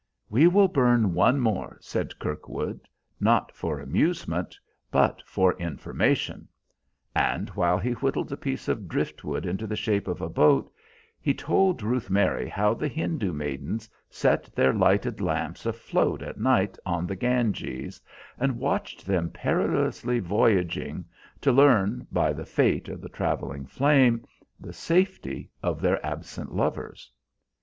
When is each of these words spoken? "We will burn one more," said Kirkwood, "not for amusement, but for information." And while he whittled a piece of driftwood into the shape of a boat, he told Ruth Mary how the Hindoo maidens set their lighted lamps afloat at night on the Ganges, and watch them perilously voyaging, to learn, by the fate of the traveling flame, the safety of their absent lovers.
"We 0.31 0.47
will 0.47 0.67
burn 0.67 1.13
one 1.13 1.39
more," 1.39 1.77
said 1.79 2.17
Kirkwood, 2.17 2.87
"not 3.19 3.51
for 3.51 3.79
amusement, 3.79 4.57
but 4.89 5.21
for 5.27 5.53
information." 5.59 6.47
And 7.15 7.49
while 7.49 7.77
he 7.77 7.91
whittled 7.91 8.31
a 8.31 8.35
piece 8.35 8.67
of 8.67 8.87
driftwood 8.87 9.45
into 9.45 9.67
the 9.67 9.75
shape 9.75 10.07
of 10.07 10.19
a 10.19 10.27
boat, 10.27 10.73
he 11.19 11.35
told 11.35 11.83
Ruth 11.83 12.09
Mary 12.09 12.49
how 12.49 12.73
the 12.73 12.87
Hindoo 12.87 13.31
maidens 13.31 13.87
set 14.09 14.45
their 14.55 14.73
lighted 14.73 15.21
lamps 15.21 15.67
afloat 15.67 16.23
at 16.23 16.39
night 16.39 16.79
on 16.83 17.05
the 17.05 17.15
Ganges, 17.15 18.01
and 18.39 18.57
watch 18.57 19.03
them 19.03 19.29
perilously 19.29 20.17
voyaging, 20.17 21.05
to 21.41 21.51
learn, 21.51 22.07
by 22.11 22.33
the 22.33 22.47
fate 22.47 22.89
of 22.89 23.01
the 23.01 23.09
traveling 23.09 23.67
flame, 23.67 24.25
the 24.59 24.73
safety 24.73 25.51
of 25.61 25.79
their 25.79 26.03
absent 26.03 26.51
lovers. 26.55 27.11